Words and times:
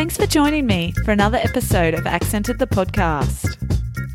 Thanks 0.00 0.16
for 0.16 0.26
joining 0.26 0.64
me 0.64 0.94
for 1.04 1.10
another 1.10 1.36
episode 1.36 1.92
of 1.92 2.06
Accented 2.06 2.58
the 2.58 2.66
Podcast. 2.66 3.54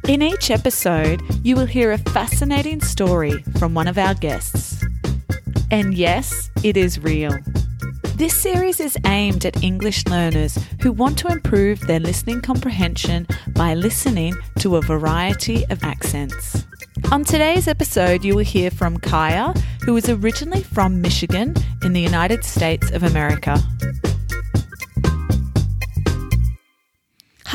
In 0.09 0.23
each 0.23 0.49
episode, 0.49 1.21
you 1.43 1.55
will 1.55 1.67
hear 1.67 1.91
a 1.91 1.99
fascinating 1.99 2.81
story 2.81 3.43
from 3.59 3.75
one 3.75 3.87
of 3.87 3.99
our 3.99 4.15
guests. 4.15 4.83
And 5.69 5.93
yes, 5.93 6.49
it 6.63 6.75
is 6.75 6.97
real. 6.97 7.37
This 8.15 8.33
series 8.33 8.79
is 8.79 8.97
aimed 9.05 9.45
at 9.45 9.63
English 9.63 10.07
learners 10.07 10.57
who 10.81 10.91
want 10.91 11.19
to 11.19 11.27
improve 11.27 11.79
their 11.81 11.99
listening 11.99 12.41
comprehension 12.41 13.27
by 13.49 13.75
listening 13.75 14.33
to 14.61 14.77
a 14.77 14.81
variety 14.81 15.67
of 15.69 15.83
accents. 15.83 16.65
On 17.11 17.23
today's 17.23 17.67
episode, 17.67 18.25
you 18.25 18.35
will 18.35 18.43
hear 18.43 18.71
from 18.71 18.97
Kaya, 18.97 19.53
who 19.83 19.95
is 19.95 20.09
originally 20.09 20.63
from 20.63 20.99
Michigan 20.99 21.53
in 21.83 21.93
the 21.93 22.01
United 22.01 22.43
States 22.43 22.89
of 22.89 23.03
America. 23.03 23.61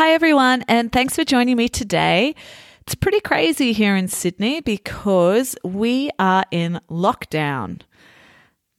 Hi, 0.00 0.12
everyone, 0.12 0.64
and 0.66 0.90
thanks 0.90 1.14
for 1.14 1.26
joining 1.26 1.58
me 1.58 1.68
today. 1.68 2.34
It's 2.80 2.94
pretty 2.94 3.20
crazy 3.20 3.74
here 3.74 3.94
in 3.94 4.08
Sydney 4.08 4.62
because 4.62 5.54
we 5.62 6.08
are 6.18 6.46
in 6.50 6.80
lockdown. 6.88 7.82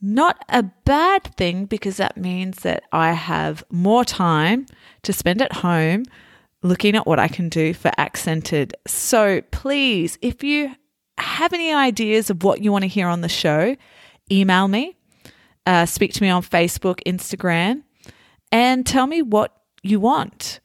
Not 0.02 0.44
a 0.50 0.64
bad 0.64 1.36
thing 1.38 1.66
because 1.66 1.98
that 1.98 2.18
means 2.18 2.64
that 2.64 2.86
I 2.92 3.12
have 3.14 3.64
more 3.70 4.04
time 4.04 4.66
to 5.04 5.14
spend 5.14 5.44
at 5.44 5.58
home 5.58 6.06
looking 6.64 6.96
at 6.96 7.06
what 7.06 7.20
I 7.20 7.28
can 7.28 7.50
do 7.50 7.76
for 7.76 7.92
Accented. 8.00 8.74
So 8.88 9.42
please, 9.52 10.18
if 10.24 10.44
you 10.44 10.76
have 11.20 11.54
any 11.54 11.72
ideas 11.72 12.32
of 12.32 12.44
what 12.44 12.64
you 12.64 12.72
want 12.72 12.82
to 12.82 12.88
hear 12.88 13.08
on 13.08 13.22
the 13.22 13.30
show, 13.30 13.76
email 14.32 14.68
me, 14.68 14.98
uh, 15.68 15.86
speak 15.86 16.14
to 16.14 16.24
me 16.24 16.30
on 16.30 16.42
Facebook, 16.42 16.98
Instagram, 17.06 17.84
and 18.52 18.88
tell 18.88 19.06
me 19.06 19.22
what 19.22 19.56
you 19.84 20.00
want. 20.00 20.60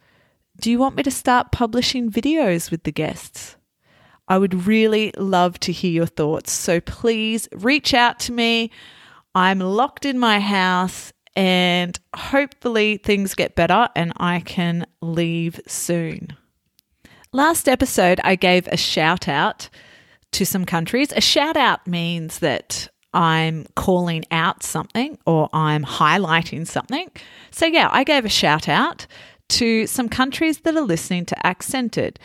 Do 0.58 0.70
you 0.70 0.78
want 0.78 0.96
me 0.96 1.02
to 1.02 1.10
start 1.10 1.52
publishing 1.52 2.10
videos 2.10 2.70
with 2.70 2.84
the 2.84 2.92
guests? 2.92 3.56
I 4.26 4.38
would 4.38 4.66
really 4.66 5.12
love 5.16 5.60
to 5.60 5.72
hear 5.72 5.90
your 5.90 6.06
thoughts. 6.06 6.50
So 6.50 6.80
please 6.80 7.48
reach 7.52 7.94
out 7.94 8.18
to 8.20 8.32
me. 8.32 8.70
I'm 9.34 9.60
locked 9.60 10.06
in 10.06 10.18
my 10.18 10.40
house 10.40 11.12
and 11.36 11.98
hopefully 12.14 12.96
things 12.96 13.34
get 13.34 13.54
better 13.54 13.88
and 13.94 14.12
I 14.16 14.40
can 14.40 14.86
leave 15.02 15.60
soon. 15.66 16.28
Last 17.32 17.68
episode, 17.68 18.18
I 18.24 18.34
gave 18.34 18.66
a 18.68 18.78
shout 18.78 19.28
out 19.28 19.68
to 20.32 20.46
some 20.46 20.64
countries. 20.64 21.12
A 21.14 21.20
shout 21.20 21.56
out 21.56 21.86
means 21.86 22.38
that 22.38 22.88
I'm 23.12 23.66
calling 23.76 24.24
out 24.30 24.62
something 24.62 25.18
or 25.26 25.50
I'm 25.52 25.84
highlighting 25.84 26.66
something. 26.66 27.10
So, 27.50 27.66
yeah, 27.66 27.88
I 27.92 28.04
gave 28.04 28.24
a 28.24 28.30
shout 28.30 28.68
out 28.68 29.06
to 29.48 29.86
some 29.86 30.08
countries 30.08 30.60
that 30.60 30.76
are 30.76 30.80
listening 30.80 31.24
to 31.26 31.46
Accented. 31.46 32.18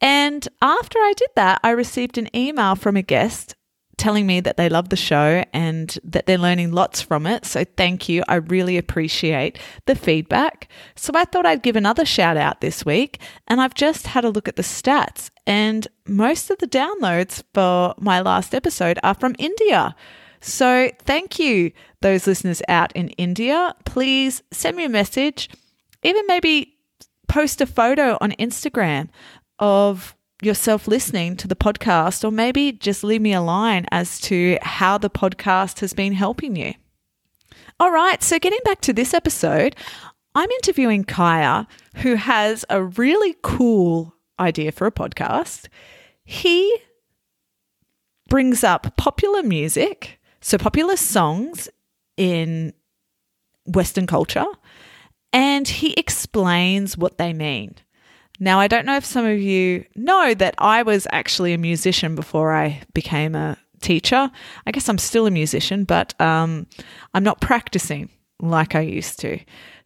And 0.00 0.46
after 0.62 0.98
I 0.98 1.12
did 1.16 1.30
that, 1.34 1.60
I 1.64 1.70
received 1.70 2.18
an 2.18 2.34
email 2.36 2.74
from 2.76 2.96
a 2.96 3.02
guest 3.02 3.54
telling 3.96 4.28
me 4.28 4.38
that 4.38 4.56
they 4.56 4.68
love 4.68 4.90
the 4.90 4.96
show 4.96 5.44
and 5.52 5.98
that 6.04 6.24
they're 6.26 6.38
learning 6.38 6.70
lots 6.70 7.02
from 7.02 7.26
it. 7.26 7.44
So 7.44 7.64
thank 7.76 8.08
you. 8.08 8.22
I 8.28 8.36
really 8.36 8.78
appreciate 8.78 9.58
the 9.86 9.96
feedback. 9.96 10.68
So 10.94 11.12
I 11.16 11.24
thought 11.24 11.46
I'd 11.46 11.64
give 11.64 11.74
another 11.74 12.04
shout 12.04 12.36
out 12.36 12.60
this 12.60 12.86
week. 12.86 13.20
And 13.48 13.60
I've 13.60 13.74
just 13.74 14.06
had 14.06 14.24
a 14.24 14.30
look 14.30 14.46
at 14.46 14.54
the 14.54 14.62
stats, 14.62 15.30
and 15.46 15.88
most 16.06 16.48
of 16.50 16.58
the 16.58 16.68
downloads 16.68 17.42
for 17.54 17.94
my 17.98 18.20
last 18.20 18.54
episode 18.54 19.00
are 19.02 19.14
from 19.14 19.34
India. 19.36 19.96
So 20.40 20.92
thank 21.00 21.40
you, 21.40 21.72
those 22.00 22.28
listeners 22.28 22.62
out 22.68 22.92
in 22.92 23.08
India. 23.10 23.74
Please 23.84 24.44
send 24.52 24.76
me 24.76 24.84
a 24.84 24.88
message, 24.88 25.48
even 26.02 26.26
maybe 26.26 26.74
post 27.28 27.60
a 27.60 27.66
photo 27.66 28.16
on 28.20 28.32
Instagram 28.32 29.08
of 29.58 30.14
yourself 30.40 30.86
listening 30.86 31.36
to 31.36 31.48
the 31.48 31.56
podcast, 31.56 32.24
or 32.24 32.30
maybe 32.30 32.72
just 32.72 33.02
leave 33.02 33.20
me 33.20 33.32
a 33.32 33.40
line 33.40 33.86
as 33.90 34.20
to 34.20 34.56
how 34.62 34.96
the 34.96 35.10
podcast 35.10 35.80
has 35.80 35.92
been 35.92 36.12
helping 36.12 36.56
you. 36.56 36.74
All 37.80 37.90
right, 37.90 38.22
so 38.22 38.38
getting 38.38 38.60
back 38.64 38.80
to 38.82 38.92
this 38.92 39.14
episode, 39.14 39.76
I'm 40.34 40.50
interviewing 40.50 41.04
Kaya, 41.04 41.66
who 41.96 42.14
has 42.14 42.64
a 42.70 42.84
really 42.84 43.36
cool 43.42 44.14
idea 44.38 44.72
for 44.72 44.86
a 44.86 44.92
podcast. 44.92 45.66
He 46.24 46.76
brings 48.28 48.62
up 48.62 48.96
popular 48.96 49.42
music, 49.42 50.20
so 50.40 50.58
popular 50.58 50.96
songs 50.96 51.68
in 52.16 52.72
Western 53.66 54.06
culture, 54.06 54.46
and 55.32 55.66
he 55.68 55.94
explains 55.94 56.96
what 56.96 57.18
they 57.18 57.32
mean. 57.32 57.74
Now, 58.40 58.60
I 58.60 58.68
don't 58.68 58.86
know 58.86 58.96
if 58.96 59.04
some 59.04 59.24
of 59.24 59.38
you 59.38 59.84
know 59.96 60.32
that 60.34 60.54
I 60.58 60.82
was 60.82 61.06
actually 61.10 61.52
a 61.52 61.58
musician 61.58 62.14
before 62.14 62.54
I 62.54 62.82
became 62.94 63.34
a 63.34 63.58
teacher. 63.80 64.30
I 64.66 64.70
guess 64.70 64.88
I'm 64.88 64.98
still 64.98 65.26
a 65.26 65.30
musician, 65.30 65.84
but 65.84 66.18
um, 66.20 66.66
I'm 67.14 67.24
not 67.24 67.40
practicing 67.40 68.10
like 68.40 68.74
I 68.74 68.80
used 68.80 69.18
to. 69.20 69.38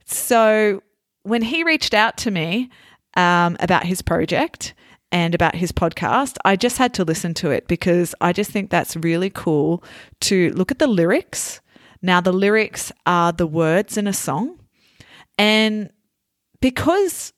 So, 0.04 0.82
when 1.22 1.42
he 1.42 1.62
reached 1.62 1.94
out 1.94 2.16
to 2.19 2.30
me 2.30 2.69
um, 3.16 3.56
about 3.60 3.84
his 3.84 4.03
project 4.03 4.74
and 5.12 5.34
about 5.34 5.54
his 5.54 5.72
podcast, 5.72 6.36
I 6.44 6.56
just 6.56 6.78
had 6.78 6.92
to 6.94 7.04
listen 7.04 7.32
to 7.34 7.50
it 7.50 7.69
because 7.69 8.14
I 8.20 8.32
just 8.32 8.50
think 8.50 8.70
that's 8.70 8.97
really 8.97 9.30
cool 9.30 9.82
to 10.22 10.50
look 10.50 10.70
at 10.70 10.78
the 10.78 10.86
lyrics. 10.86 11.60
Now, 12.03 12.20
the 12.20 12.32
lyrics 12.32 12.92
are 13.06 13.32
the 13.32 13.47
words 13.47 13.97
in 13.97 14.06
a 14.06 14.12
song. 14.12 14.59
And 15.38 15.91
because 16.60 17.32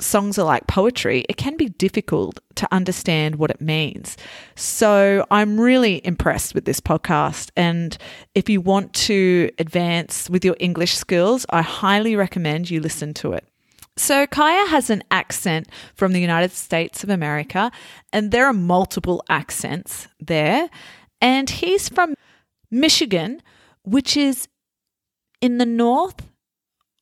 songs 0.00 0.38
are 0.38 0.44
like 0.44 0.66
poetry, 0.66 1.24
it 1.28 1.36
can 1.36 1.56
be 1.56 1.68
difficult 1.68 2.38
to 2.56 2.68
understand 2.72 3.36
what 3.36 3.50
it 3.50 3.60
means. 3.60 4.16
So 4.54 5.24
I'm 5.30 5.58
really 5.58 6.04
impressed 6.06 6.54
with 6.54 6.66
this 6.66 6.80
podcast. 6.80 7.50
And 7.56 7.96
if 8.34 8.48
you 8.48 8.60
want 8.60 8.92
to 8.94 9.50
advance 9.58 10.28
with 10.28 10.44
your 10.44 10.56
English 10.60 10.94
skills, 10.96 11.46
I 11.50 11.62
highly 11.62 12.14
recommend 12.16 12.70
you 12.70 12.80
listen 12.80 13.14
to 13.14 13.32
it. 13.32 13.44
So, 13.98 14.26
Kaya 14.26 14.68
has 14.68 14.90
an 14.90 15.02
accent 15.10 15.68
from 15.94 16.12
the 16.12 16.20
United 16.20 16.52
States 16.52 17.02
of 17.02 17.08
America, 17.08 17.72
and 18.12 18.30
there 18.30 18.44
are 18.44 18.52
multiple 18.52 19.22
accents 19.30 20.06
there. 20.20 20.68
And 21.22 21.48
he's 21.48 21.88
from 21.88 22.14
Michigan, 22.70 23.40
which 23.84 24.14
is 24.14 24.48
in 25.40 25.56
the 25.56 25.64
north 25.64 26.20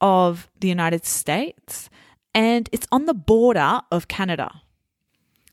of 0.05 0.51
the 0.61 0.69
United 0.69 1.07
States 1.07 1.89
and 2.35 2.69
it's 2.73 2.87
on 2.93 3.07
the 3.07 3.15
border 3.15 3.81
of 3.91 4.07
Canada. 4.07 4.61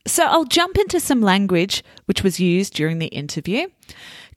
So 0.06 0.25
I'll 0.25 0.44
jump 0.44 0.78
into 0.78 1.00
some 1.00 1.22
language 1.22 1.84
which 2.06 2.22
was 2.22 2.38
used 2.38 2.73
during 2.73 3.00
the 3.00 3.07
interview. 3.07 3.67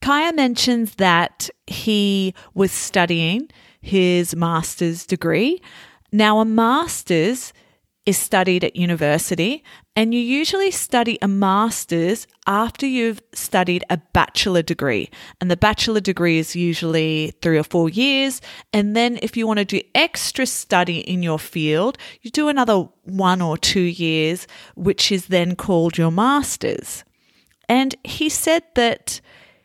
Kaya 0.00 0.32
mentions 0.32 0.94
that 0.97 1.50
he 1.66 2.32
was 2.54 2.70
studying 2.70 3.48
his 3.80 4.36
master's 4.36 5.04
degree. 5.04 5.60
Now, 6.12 6.38
a 6.38 6.44
master's 6.44 7.52
is 8.06 8.19
studied 8.19 8.62
at 8.62 8.76
university, 8.76 9.65
and 9.97 10.12
you 10.12 10.20
usually 10.20 10.70
study 10.70 11.19
a 11.22 11.28
master's 11.28 12.26
after 12.47 12.84
you've 12.84 13.22
studied 13.32 13.82
a 13.88 13.97
bachelor 14.12 14.60
degree. 14.60 15.09
And 15.41 15.50
the 15.50 15.56
bachelor 15.56 16.00
degree 16.00 16.38
is 16.38 16.54
usually 16.54 17.32
three 17.41 17.56
or 17.56 17.62
four 17.62 17.88
years. 17.88 18.43
And 18.75 18.94
then, 18.94 19.19
if 19.22 19.37
you 19.37 19.47
want 19.47 19.59
to 19.59 19.64
do 19.64 19.81
extra 19.94 20.44
study 20.44 20.98
in 20.98 21.22
your 21.22 21.38
field, 21.38 21.97
you 22.20 22.31
do 22.31 22.48
another 22.48 22.88
one 23.04 23.41
or 23.41 23.56
two 23.56 23.81
years, 23.81 24.47
which 24.75 25.10
is 25.10 25.26
then 25.26 25.56
called 25.56 25.97
your 25.97 26.10
master's. 26.10 27.04
And 27.69 27.94
he 28.04 28.28
said 28.28 28.64
that 28.75 29.22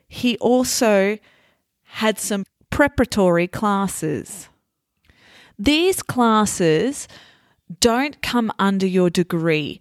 he 0.07 0.37
also 0.37 1.17
had 1.83 2.19
some 2.19 2.45
preparatory 2.69 3.47
classes. 3.47 4.47
These 5.57 6.01
classes 6.01 7.09
don't 7.79 8.21
come 8.21 8.51
under 8.59 8.87
your 8.87 9.09
degree. 9.09 9.79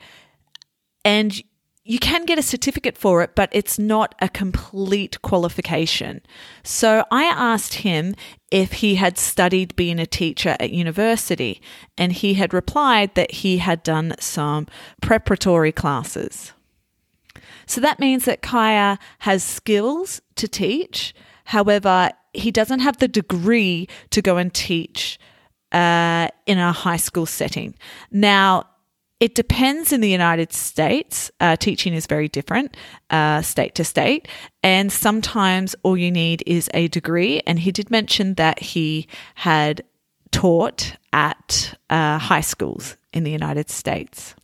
And 1.04 1.42
you 1.84 1.98
can 1.98 2.26
get 2.26 2.38
a 2.38 2.42
certificate 2.42 2.98
for 2.98 3.22
it, 3.22 3.34
but 3.34 3.48
it's 3.50 3.78
not 3.78 4.14
a 4.20 4.28
complete 4.28 5.22
qualification. 5.22 6.20
So 6.62 7.04
I 7.10 7.24
asked 7.24 7.76
him 7.76 8.14
if 8.50 8.72
he 8.74 8.96
had 8.96 9.16
studied 9.16 9.74
being 9.74 9.98
a 9.98 10.04
teacher 10.04 10.54
at 10.60 10.70
university, 10.70 11.62
and 11.96 12.12
he 12.12 12.34
had 12.34 12.52
replied 12.52 13.14
that 13.14 13.30
he 13.30 13.56
had 13.56 13.82
done 13.82 14.14
some 14.20 14.66
preparatory 15.00 15.72
classes. 15.72 16.52
So 17.64 17.80
that 17.80 17.98
means 17.98 18.26
that 18.26 18.42
Kaya 18.42 18.98
has 19.20 19.42
skills 19.42 20.20
to 20.36 20.46
teach. 20.46 21.14
However, 21.44 22.10
he 22.34 22.50
doesn't 22.50 22.80
have 22.80 22.98
the 22.98 23.08
degree 23.08 23.88
to 24.10 24.20
go 24.20 24.36
and 24.36 24.52
teach 24.52 25.18
uh, 25.72 26.28
in 26.46 26.58
a 26.58 26.72
high 26.72 26.96
school 26.96 27.26
setting. 27.26 27.74
Now, 28.10 28.66
it 29.20 29.34
depends 29.34 29.92
in 29.92 30.00
the 30.00 30.08
United 30.08 30.52
States. 30.52 31.30
Uh, 31.40 31.56
teaching 31.56 31.92
is 31.92 32.06
very 32.06 32.28
different, 32.28 32.76
uh, 33.10 33.42
state 33.42 33.74
to 33.74 33.84
state. 33.84 34.28
And 34.62 34.92
sometimes 34.92 35.74
all 35.82 35.96
you 35.96 36.12
need 36.12 36.44
is 36.46 36.70
a 36.72 36.86
degree. 36.88 37.40
And 37.46 37.58
he 37.58 37.72
did 37.72 37.90
mention 37.90 38.34
that 38.34 38.60
he 38.60 39.08
had 39.34 39.82
taught 40.30 40.94
at 41.12 41.74
uh, 41.90 42.18
high 42.18 42.42
schools 42.42 42.96
in 43.12 43.24
the 43.24 43.32
United 43.32 43.70
States. 43.70 44.36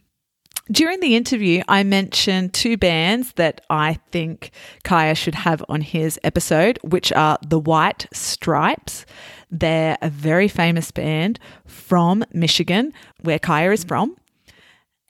During 0.71 1.01
the 1.01 1.15
interview, 1.15 1.63
I 1.69 1.83
mentioned 1.83 2.55
two 2.55 2.79
bands 2.79 3.35
that 3.35 3.61
I 3.69 3.99
think 4.11 4.51
Kaya 4.83 5.15
should 5.15 5.35
have 5.35 5.63
on 5.69 5.83
his 5.83 6.19
episode, 6.25 6.79
which 6.83 7.13
are 7.13 7.37
the 7.47 7.59
White 7.59 8.07
Stripes. 8.15 9.05
They're 9.51 9.99
a 10.01 10.09
very 10.09 10.49
famous 10.49 10.91
band 10.91 11.39
from 11.67 12.25
Michigan, 12.33 12.95
where 13.21 13.39
Kaya 13.39 13.73
is 13.73 13.85
from. 13.85 14.17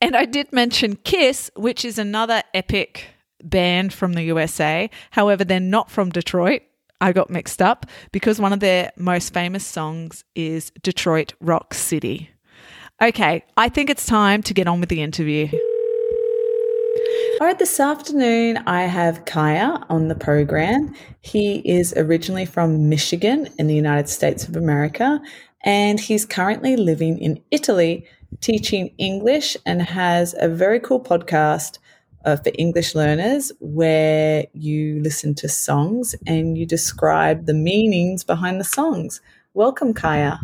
And 0.00 0.16
I 0.16 0.24
did 0.24 0.52
mention 0.52 0.96
Kiss, 0.96 1.52
which 1.54 1.84
is 1.84 2.00
another 2.00 2.42
epic 2.52 3.06
band 3.44 3.92
from 3.92 4.14
the 4.14 4.24
USA. 4.24 4.90
However, 5.12 5.44
they're 5.44 5.60
not 5.60 5.88
from 5.88 6.10
Detroit. 6.10 6.62
I 7.00 7.12
got 7.12 7.30
mixed 7.30 7.62
up 7.62 7.86
because 8.10 8.40
one 8.40 8.52
of 8.52 8.58
their 8.60 8.90
most 8.96 9.32
famous 9.32 9.64
songs 9.64 10.24
is 10.34 10.72
Detroit 10.82 11.34
Rock 11.40 11.74
City. 11.74 12.33
Okay, 13.02 13.44
I 13.56 13.68
think 13.68 13.90
it's 13.90 14.06
time 14.06 14.40
to 14.44 14.54
get 14.54 14.68
on 14.68 14.78
with 14.78 14.88
the 14.88 15.02
interview. 15.02 15.48
All 17.40 17.46
right, 17.48 17.58
this 17.58 17.80
afternoon 17.80 18.58
I 18.68 18.82
have 18.82 19.24
Kaya 19.24 19.84
on 19.88 20.06
the 20.06 20.14
program. 20.14 20.94
He 21.20 21.56
is 21.68 21.92
originally 21.96 22.46
from 22.46 22.88
Michigan 22.88 23.48
in 23.58 23.66
the 23.66 23.74
United 23.74 24.08
States 24.08 24.46
of 24.46 24.54
America, 24.54 25.20
and 25.64 25.98
he's 25.98 26.24
currently 26.24 26.76
living 26.76 27.18
in 27.18 27.42
Italy 27.50 28.06
teaching 28.40 28.94
English 28.98 29.56
and 29.66 29.82
has 29.82 30.36
a 30.38 30.48
very 30.48 30.78
cool 30.78 31.00
podcast 31.00 31.78
uh, 32.24 32.36
for 32.36 32.52
English 32.56 32.94
learners 32.94 33.50
where 33.58 34.46
you 34.52 35.00
listen 35.02 35.34
to 35.34 35.48
songs 35.48 36.14
and 36.28 36.56
you 36.56 36.64
describe 36.64 37.46
the 37.46 37.54
meanings 37.54 38.22
behind 38.22 38.60
the 38.60 38.64
songs. 38.64 39.20
Welcome, 39.52 39.94
Kaya. 39.94 40.38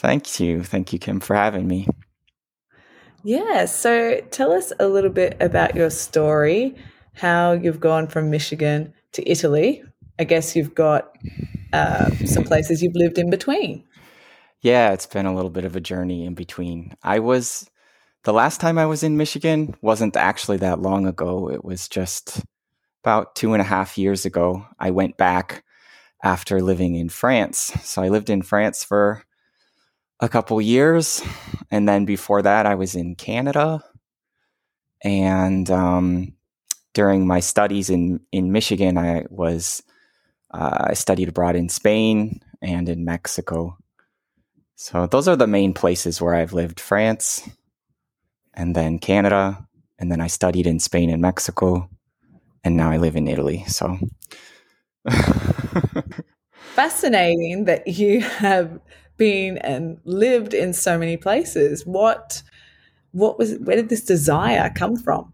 Thank 0.00 0.40
you. 0.40 0.62
Thank 0.62 0.94
you, 0.94 0.98
Kim, 0.98 1.20
for 1.20 1.36
having 1.36 1.68
me. 1.68 1.86
Yeah. 3.22 3.66
So 3.66 4.22
tell 4.30 4.50
us 4.50 4.72
a 4.80 4.88
little 4.88 5.10
bit 5.10 5.36
about 5.40 5.74
your 5.74 5.90
story, 5.90 6.74
how 7.12 7.52
you've 7.52 7.80
gone 7.80 8.06
from 8.06 8.30
Michigan 8.30 8.94
to 9.12 9.30
Italy. 9.30 9.84
I 10.18 10.24
guess 10.24 10.56
you've 10.56 10.74
got 10.74 11.14
uh, 11.74 12.08
some 12.24 12.44
places 12.44 12.82
you've 12.82 12.94
lived 12.94 13.18
in 13.18 13.28
between. 13.28 13.84
Yeah, 14.62 14.92
it's 14.92 15.06
been 15.06 15.26
a 15.26 15.34
little 15.34 15.50
bit 15.50 15.66
of 15.66 15.76
a 15.76 15.80
journey 15.80 16.24
in 16.24 16.32
between. 16.32 16.94
I 17.02 17.18
was, 17.18 17.68
the 18.24 18.32
last 18.32 18.58
time 18.58 18.78
I 18.78 18.86
was 18.86 19.02
in 19.02 19.18
Michigan 19.18 19.74
wasn't 19.82 20.16
actually 20.16 20.56
that 20.58 20.80
long 20.80 21.06
ago. 21.06 21.50
It 21.50 21.62
was 21.62 21.88
just 21.88 22.42
about 23.04 23.34
two 23.34 23.52
and 23.52 23.60
a 23.60 23.66
half 23.66 23.98
years 23.98 24.24
ago. 24.24 24.66
I 24.78 24.92
went 24.92 25.18
back 25.18 25.62
after 26.24 26.62
living 26.62 26.94
in 26.94 27.10
France. 27.10 27.70
So 27.82 28.00
I 28.00 28.08
lived 28.08 28.30
in 28.30 28.40
France 28.40 28.82
for 28.82 29.24
a 30.20 30.28
couple 30.28 30.60
years. 30.60 31.22
And 31.70 31.88
then 31.88 32.04
before 32.04 32.42
that, 32.42 32.66
I 32.66 32.74
was 32.74 32.94
in 32.94 33.14
Canada. 33.14 33.82
And 35.02 35.70
um, 35.70 36.34
during 36.92 37.26
my 37.26 37.40
studies 37.40 37.90
in, 37.90 38.20
in 38.30 38.52
Michigan, 38.52 38.98
I 38.98 39.24
was, 39.30 39.82
uh, 40.52 40.88
I 40.88 40.94
studied 40.94 41.28
abroad 41.28 41.56
in 41.56 41.68
Spain 41.68 42.40
and 42.60 42.88
in 42.88 43.04
Mexico. 43.04 43.78
So 44.76 45.06
those 45.06 45.26
are 45.28 45.36
the 45.36 45.46
main 45.46 45.72
places 45.72 46.20
where 46.20 46.34
I've 46.34 46.52
lived 46.52 46.80
France 46.80 47.48
and 48.54 48.74
then 48.74 48.98
Canada. 48.98 49.66
And 49.98 50.10
then 50.10 50.20
I 50.20 50.26
studied 50.26 50.66
in 50.66 50.80
Spain 50.80 51.10
and 51.10 51.22
Mexico. 51.22 51.88
And 52.62 52.76
now 52.76 52.90
I 52.90 52.98
live 52.98 53.16
in 53.16 53.28
Italy. 53.28 53.64
So 53.68 53.98
fascinating 56.74 57.64
that 57.64 57.86
you 57.86 58.20
have 58.20 58.80
been 59.20 59.58
and 59.58 60.00
lived 60.04 60.54
in 60.54 60.72
so 60.72 60.98
many 60.98 61.18
places. 61.18 61.84
What 61.84 62.42
what 63.12 63.38
was 63.38 63.56
where 63.58 63.76
did 63.76 63.90
this 63.90 64.04
desire 64.04 64.72
come 64.74 64.96
from? 64.96 65.32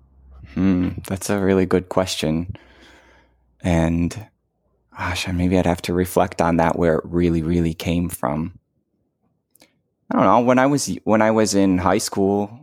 Hmm, 0.54 0.88
that's 1.06 1.30
a 1.30 1.38
really 1.38 1.66
good 1.66 1.88
question. 1.88 2.56
And 3.62 4.28
gosh, 4.98 5.28
maybe 5.28 5.56
I'd 5.56 5.66
have 5.66 5.82
to 5.82 5.94
reflect 5.94 6.42
on 6.42 6.56
that 6.56 6.76
where 6.76 6.96
it 6.96 7.04
really, 7.04 7.42
really 7.42 7.74
came 7.74 8.08
from. 8.08 8.58
I 10.10 10.16
don't 10.16 10.24
know. 10.24 10.40
When 10.40 10.58
I 10.58 10.66
was 10.66 10.94
when 11.04 11.22
I 11.22 11.30
was 11.30 11.54
in 11.54 11.78
high 11.78 11.98
school, 11.98 12.58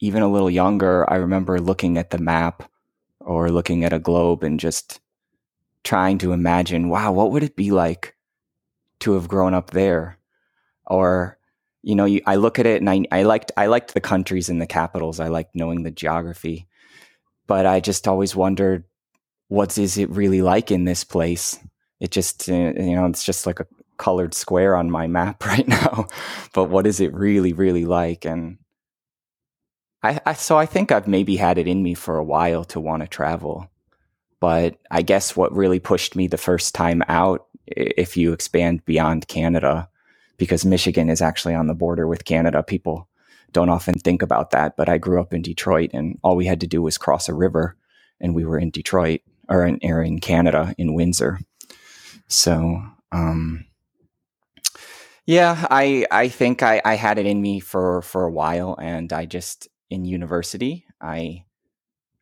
even 0.00 0.22
a 0.22 0.32
little 0.32 0.50
younger, 0.50 1.08
I 1.10 1.16
remember 1.16 1.60
looking 1.60 1.98
at 1.98 2.10
the 2.10 2.18
map 2.18 2.70
or 3.20 3.50
looking 3.50 3.84
at 3.84 3.92
a 3.92 3.98
globe 3.98 4.42
and 4.42 4.58
just 4.58 5.00
trying 5.82 6.16
to 6.18 6.32
imagine, 6.32 6.88
wow, 6.88 7.12
what 7.12 7.30
would 7.32 7.42
it 7.42 7.54
be 7.54 7.70
like 7.70 8.16
to 9.00 9.12
have 9.12 9.28
grown 9.28 9.52
up 9.52 9.70
there? 9.70 10.18
Or 10.86 11.38
you 11.84 11.94
know, 11.94 12.06
you, 12.06 12.22
I 12.26 12.36
look 12.36 12.58
at 12.58 12.66
it 12.66 12.80
and 12.80 12.88
I, 12.88 13.04
I 13.12 13.22
liked 13.24 13.52
I 13.56 13.66
liked 13.66 13.92
the 13.92 14.00
countries 14.00 14.48
and 14.48 14.60
the 14.60 14.66
capitals. 14.66 15.20
I 15.20 15.28
liked 15.28 15.54
knowing 15.54 15.82
the 15.82 15.90
geography, 15.90 16.66
but 17.46 17.66
I 17.66 17.80
just 17.80 18.08
always 18.08 18.34
wondered, 18.34 18.84
what 19.48 19.76
is 19.76 19.98
it 19.98 20.08
really 20.10 20.40
like 20.40 20.70
in 20.70 20.84
this 20.84 21.04
place? 21.04 21.58
It 22.00 22.10
just 22.10 22.48
uh, 22.48 22.54
you 22.54 22.96
know, 22.96 23.06
it's 23.06 23.24
just 23.24 23.46
like 23.46 23.60
a 23.60 23.66
colored 23.98 24.34
square 24.34 24.74
on 24.76 24.90
my 24.90 25.06
map 25.06 25.44
right 25.46 25.68
now. 25.68 26.06
but 26.54 26.64
what 26.64 26.86
is 26.86 27.00
it 27.00 27.12
really, 27.12 27.52
really 27.52 27.84
like? 27.84 28.24
And 28.24 28.58
I, 30.02 30.20
I 30.24 30.32
so 30.32 30.56
I 30.56 30.66
think 30.66 30.90
I've 30.90 31.08
maybe 31.08 31.36
had 31.36 31.58
it 31.58 31.68
in 31.68 31.82
me 31.82 31.94
for 31.94 32.16
a 32.16 32.24
while 32.24 32.64
to 32.64 32.80
want 32.80 33.02
to 33.02 33.08
travel. 33.08 33.70
But 34.40 34.78
I 34.90 35.02
guess 35.02 35.36
what 35.36 35.54
really 35.54 35.80
pushed 35.80 36.16
me 36.16 36.28
the 36.28 36.38
first 36.38 36.74
time 36.74 37.02
out, 37.08 37.46
if 37.66 38.16
you 38.16 38.32
expand 38.32 38.84
beyond 38.84 39.28
Canada, 39.28 39.88
because 40.36 40.64
Michigan 40.64 41.08
is 41.08 41.22
actually 41.22 41.54
on 41.54 41.66
the 41.66 41.74
border 41.74 42.06
with 42.06 42.24
Canada. 42.24 42.62
People 42.62 43.08
don't 43.52 43.68
often 43.68 43.94
think 43.94 44.20
about 44.22 44.50
that, 44.50 44.76
but 44.76 44.88
I 44.88 44.98
grew 44.98 45.20
up 45.20 45.32
in 45.32 45.42
Detroit 45.42 45.90
and 45.94 46.18
all 46.22 46.36
we 46.36 46.46
had 46.46 46.60
to 46.60 46.66
do 46.66 46.82
was 46.82 46.98
cross 46.98 47.28
a 47.28 47.34
river 47.34 47.76
and 48.20 48.34
we 48.34 48.44
were 48.44 48.58
in 48.58 48.70
Detroit 48.70 49.20
or 49.48 49.64
in, 49.64 49.78
or 49.82 50.02
in 50.02 50.18
Canada 50.18 50.74
in 50.76 50.94
Windsor. 50.94 51.40
So, 52.28 52.82
um, 53.12 53.64
yeah, 55.26 55.66
I, 55.70 56.06
I 56.10 56.28
think 56.28 56.62
I, 56.62 56.82
I 56.84 56.94
had 56.94 57.18
it 57.18 57.26
in 57.26 57.40
me 57.40 57.60
for, 57.60 58.02
for 58.02 58.24
a 58.24 58.32
while 58.32 58.76
and 58.80 59.12
I 59.12 59.24
just, 59.24 59.68
in 59.88 60.04
university, 60.04 60.86
I, 61.00 61.44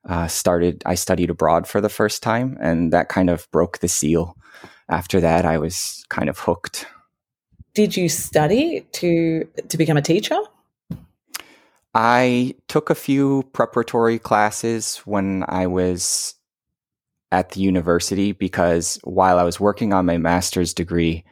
uh, 0.06 0.26
started, 0.26 0.82
I 0.84 0.96
studied 0.96 1.30
abroad 1.30 1.66
for 1.66 1.80
the 1.80 1.88
first 1.88 2.22
time 2.22 2.58
and 2.60 2.92
that 2.92 3.08
kind 3.08 3.30
of 3.30 3.50
broke 3.50 3.78
the 3.78 3.88
seal. 3.88 4.36
After 4.88 5.20
that, 5.20 5.46
I 5.46 5.58
was 5.58 6.04
kind 6.10 6.28
of 6.28 6.38
hooked 6.38 6.86
did 7.74 7.96
you 7.96 8.08
study 8.08 8.86
to 8.92 9.44
to 9.68 9.76
become 9.76 9.96
a 9.96 10.02
teacher? 10.02 10.38
I 11.94 12.54
took 12.68 12.90
a 12.90 12.94
few 12.94 13.44
preparatory 13.52 14.18
classes 14.18 14.98
when 15.04 15.44
I 15.48 15.66
was 15.66 16.34
at 17.30 17.50
the 17.50 17.60
university 17.60 18.32
because 18.32 18.98
while 19.04 19.38
I 19.38 19.42
was 19.42 19.60
working 19.60 19.92
on 19.92 20.06
my 20.06 20.18
master's 20.18 20.72
degree, 20.72 21.24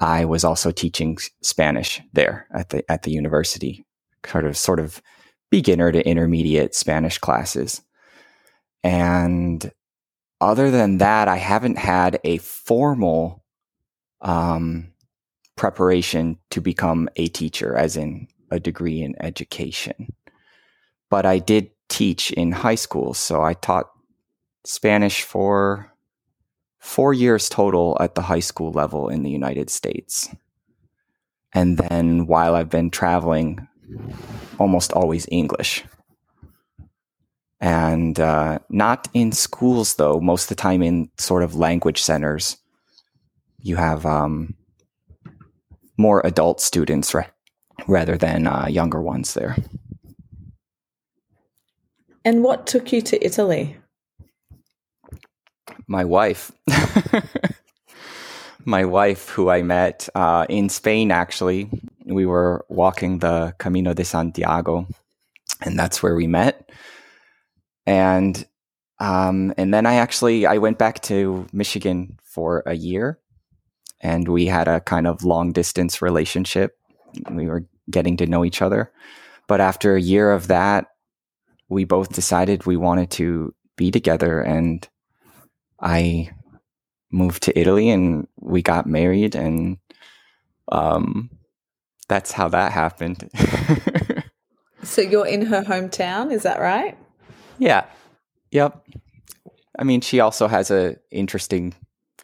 I 0.00 0.24
was 0.24 0.44
also 0.44 0.70
teaching 0.70 1.18
Spanish 1.42 2.00
there 2.12 2.46
at 2.54 2.70
the 2.70 2.90
at 2.90 3.02
the 3.02 3.10
university, 3.10 3.84
sort 4.26 4.44
of 4.44 4.56
sort 4.56 4.80
of 4.80 5.00
beginner 5.50 5.92
to 5.92 6.06
intermediate 6.06 6.74
Spanish 6.74 7.18
classes. 7.18 7.82
And 8.82 9.70
other 10.40 10.70
than 10.70 10.98
that, 10.98 11.28
I 11.28 11.36
haven't 11.36 11.78
had 11.78 12.20
a 12.24 12.38
formal 12.38 13.42
um, 14.20 14.92
preparation 15.56 16.38
to 16.50 16.60
become 16.60 17.08
a 17.16 17.28
teacher, 17.28 17.74
as 17.74 17.96
in 17.96 18.28
a 18.50 18.60
degree 18.60 19.02
in 19.02 19.14
education. 19.20 20.12
But 21.10 21.26
I 21.26 21.38
did 21.38 21.70
teach 21.88 22.30
in 22.32 22.52
high 22.52 22.74
school, 22.74 23.14
so 23.14 23.42
I 23.42 23.54
taught 23.54 23.90
Spanish 24.64 25.22
for 25.22 25.92
four 26.78 27.12
years 27.14 27.48
total 27.48 27.96
at 28.00 28.14
the 28.14 28.22
high 28.22 28.40
school 28.40 28.72
level 28.72 29.08
in 29.08 29.22
the 29.22 29.30
United 29.30 29.70
States. 29.70 30.28
And 31.52 31.78
then 31.78 32.26
while 32.26 32.54
I've 32.54 32.68
been 32.68 32.90
traveling, 32.90 33.66
almost 34.58 34.92
always 34.92 35.26
English. 35.30 35.84
And 37.60 38.20
uh, 38.20 38.58
not 38.68 39.08
in 39.14 39.32
schools, 39.32 39.94
though, 39.94 40.20
most 40.20 40.44
of 40.44 40.48
the 40.50 40.62
time 40.62 40.82
in 40.82 41.10
sort 41.18 41.42
of 41.42 41.54
language 41.54 42.02
centers. 42.02 42.58
You 43.60 43.76
have 43.76 44.04
um, 44.04 44.54
more 45.96 46.20
adult 46.24 46.60
students 46.60 47.14
ra- 47.14 47.26
rather 47.86 48.16
than 48.16 48.46
uh, 48.46 48.66
younger 48.68 49.00
ones 49.00 49.34
there. 49.34 49.56
And 52.24 52.42
what 52.42 52.66
took 52.66 52.92
you 52.92 53.02
to 53.02 53.24
Italy? 53.24 53.76
My 55.86 56.04
wife. 56.04 56.50
My 58.64 58.84
wife, 58.84 59.28
who 59.28 59.48
I 59.48 59.62
met 59.62 60.08
uh, 60.16 60.44
in 60.48 60.68
Spain, 60.68 61.12
actually. 61.12 61.70
We 62.04 62.26
were 62.26 62.64
walking 62.68 63.20
the 63.20 63.54
Camino 63.58 63.94
de 63.94 64.04
Santiago, 64.04 64.88
and 65.62 65.78
that's 65.78 66.02
where 66.02 66.16
we 66.16 66.26
met. 66.26 66.68
And 67.86 68.44
um, 68.98 69.54
and 69.56 69.72
then 69.72 69.86
I 69.86 69.94
actually 69.94 70.46
I 70.46 70.58
went 70.58 70.78
back 70.78 71.00
to 71.02 71.46
Michigan 71.52 72.18
for 72.24 72.64
a 72.66 72.74
year 72.74 73.20
and 74.00 74.28
we 74.28 74.46
had 74.46 74.68
a 74.68 74.80
kind 74.80 75.06
of 75.06 75.24
long 75.24 75.52
distance 75.52 76.02
relationship. 76.02 76.76
We 77.30 77.46
were 77.46 77.66
getting 77.90 78.16
to 78.18 78.26
know 78.26 78.44
each 78.44 78.62
other. 78.62 78.92
But 79.46 79.60
after 79.60 79.94
a 79.94 80.00
year 80.00 80.32
of 80.32 80.48
that, 80.48 80.86
we 81.68 81.84
both 81.84 82.12
decided 82.12 82.66
we 82.66 82.76
wanted 82.76 83.10
to 83.12 83.54
be 83.76 83.90
together 83.90 84.40
and 84.40 84.86
I 85.80 86.30
moved 87.10 87.44
to 87.44 87.58
Italy 87.58 87.90
and 87.90 88.26
we 88.40 88.62
got 88.62 88.86
married 88.86 89.34
and 89.34 89.78
um 90.72 91.30
that's 92.08 92.32
how 92.32 92.48
that 92.48 92.72
happened. 92.72 93.28
so 94.82 95.00
you're 95.00 95.26
in 95.26 95.46
her 95.46 95.62
hometown, 95.62 96.32
is 96.32 96.44
that 96.44 96.60
right? 96.60 96.96
Yeah. 97.58 97.84
Yep. 98.52 98.86
I 99.78 99.84
mean, 99.84 100.00
she 100.00 100.20
also 100.20 100.46
has 100.46 100.70
a 100.70 100.96
interesting 101.10 101.74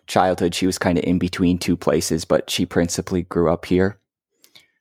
childhood. 0.07 0.55
She 0.55 0.67
was 0.67 0.79
kind 0.79 0.99
of 0.99 1.05
in 1.05 1.19
between 1.19 1.59
two 1.59 1.77
places, 1.77 2.25
but 2.25 2.51
she 2.51 2.67
principally 2.67 3.23
grew 3.23 3.53
up 3.53 3.67
here. 3.67 3.99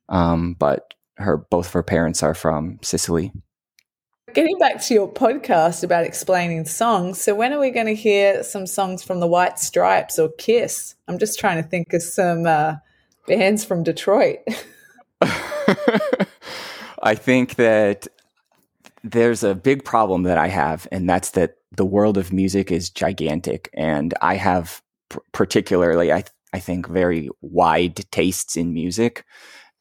Um, 0.10 0.54
but 0.54 0.94
her 1.18 1.38
both 1.38 1.68
of 1.68 1.74
her 1.74 1.84
parents 1.84 2.24
are 2.24 2.34
from 2.34 2.80
Sicily. 2.82 3.32
Getting 4.34 4.58
back 4.60 4.82
to 4.84 4.94
your 4.94 5.12
podcast 5.12 5.84
about 5.84 6.06
explaining 6.06 6.66
songs, 6.66 7.22
so 7.22 7.36
when 7.36 7.52
are 7.52 7.60
we 7.60 7.70
going 7.70 7.88
to 7.88 7.96
hear 7.96 8.44
some 8.44 8.66
songs 8.66 9.04
from 9.04 9.20
the 9.20 9.28
White 9.28 9.60
Stripes 9.60 10.18
or 10.18 10.30
Kiss? 10.38 10.96
I'm 11.08 11.20
just 11.20 11.38
trying 11.38 11.62
to 11.62 11.68
think 11.68 11.94
of 11.94 12.02
some 12.02 12.46
uh, 12.46 12.76
bands 13.28 13.66
from 13.66 13.84
Detroit. 13.84 14.40
I 17.04 17.16
think 17.16 17.56
that 17.56 18.08
there's 19.04 19.44
a 19.44 19.56
big 19.56 19.84
problem 19.84 20.24
that 20.24 20.38
I 20.38 20.48
have, 20.48 20.88
and 20.92 21.10
that's 21.10 21.32
that 21.32 21.56
the 21.72 21.86
world 21.86 22.18
of 22.18 22.32
music 22.32 22.72
is 22.72 22.90
gigantic, 22.90 23.70
and 23.74 24.14
I 24.22 24.36
have 24.36 24.82
p- 25.12 25.20
particularly, 25.32 26.12
I 26.12 26.22
th- 26.22 26.34
I 26.54 26.60
think, 26.60 26.88
very 26.88 27.30
wide 27.42 28.10
tastes 28.12 28.56
in 28.56 28.74
music. 28.74 29.26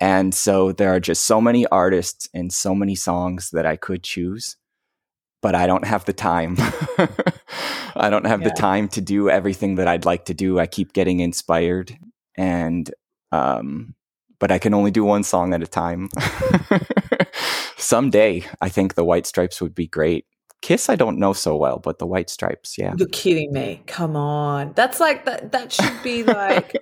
And 0.00 0.34
so 0.34 0.72
there 0.72 0.94
are 0.94 1.00
just 1.00 1.24
so 1.24 1.40
many 1.40 1.66
artists 1.66 2.28
and 2.32 2.52
so 2.52 2.74
many 2.74 2.94
songs 2.94 3.50
that 3.50 3.66
I 3.66 3.76
could 3.76 4.02
choose, 4.02 4.56
but 5.42 5.54
I 5.54 5.66
don't 5.66 5.84
have 5.84 6.04
the 6.06 6.12
time. 6.12 6.56
I 7.96 8.08
don't 8.08 8.26
have 8.26 8.40
yeah. 8.40 8.48
the 8.48 8.54
time 8.54 8.88
to 8.88 9.00
do 9.00 9.28
everything 9.28 9.74
that 9.74 9.88
I'd 9.88 10.06
like 10.06 10.24
to 10.26 10.34
do. 10.34 10.58
I 10.58 10.66
keep 10.66 10.92
getting 10.92 11.20
inspired 11.20 11.96
and 12.36 12.90
um 13.32 13.94
but 14.38 14.50
I 14.50 14.58
can 14.58 14.72
only 14.72 14.90
do 14.90 15.04
one 15.04 15.22
song 15.22 15.52
at 15.52 15.62
a 15.62 15.66
time. 15.66 16.08
Someday, 17.76 18.44
I 18.60 18.70
think 18.70 18.94
the 18.94 19.04
White 19.04 19.26
Stripes 19.26 19.60
would 19.60 19.74
be 19.74 19.86
great. 19.86 20.24
Kiss, 20.62 20.90
I 20.90 20.96
don't 20.96 21.18
know 21.18 21.32
so 21.32 21.56
well, 21.56 21.78
but 21.78 21.98
the 21.98 22.06
White 22.06 22.28
Stripes, 22.28 22.76
yeah. 22.76 22.94
You're 22.96 23.08
kidding 23.08 23.52
me. 23.52 23.82
Come 23.86 24.14
on. 24.14 24.72
That's 24.74 25.00
like 25.00 25.24
that 25.24 25.52
that 25.52 25.72
should 25.72 26.02
be 26.02 26.22
like 26.22 26.76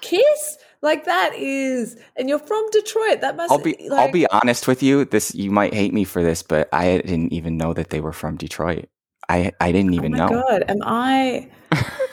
Kiss? 0.00 0.58
Like 0.82 1.06
that 1.06 1.34
is, 1.34 1.96
and 2.14 2.28
you're 2.28 2.38
from 2.38 2.62
Detroit. 2.70 3.22
That 3.22 3.36
must. 3.36 3.50
I'll 3.50 3.58
be. 3.58 3.74
Like, 3.88 3.98
I'll 3.98 4.12
be 4.12 4.26
honest 4.26 4.68
with 4.68 4.82
you. 4.82 5.06
This 5.06 5.34
you 5.34 5.50
might 5.50 5.72
hate 5.72 5.94
me 5.94 6.04
for 6.04 6.22
this, 6.22 6.42
but 6.42 6.68
I 6.74 6.98
didn't 6.98 7.32
even 7.32 7.56
know 7.56 7.72
that 7.72 7.88
they 7.88 8.00
were 8.00 8.12
from 8.12 8.36
Detroit. 8.36 8.90
I 9.30 9.52
I 9.60 9.72
didn't 9.72 9.94
even 9.94 10.14
oh 10.14 10.26
know. 10.26 10.42
God, 10.42 10.64
am 10.68 10.82
I? 10.82 11.50